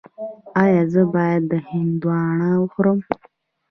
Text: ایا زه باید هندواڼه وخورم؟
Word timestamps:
ایا 0.63 0.83
زه 0.93 1.01
باید 1.13 1.47
هندواڼه 1.69 2.49
وخورم؟ 2.61 2.99